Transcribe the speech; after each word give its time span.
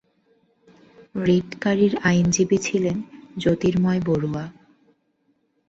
রিটকারীর 1.25 1.93
আইনজীবী 2.03 2.57
ছিলেন 2.57 2.97
জ্যোতির্ময় 3.37 4.01
বড়ুয়া। 4.05 4.45